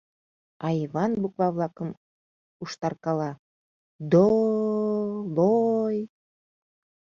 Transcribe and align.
А 0.65 0.67
Иван 0.83 1.11
буква-влакым 1.21 1.89
уштаркала: 2.63 3.31
«До-о...ло-о-о-й...» 4.11 5.97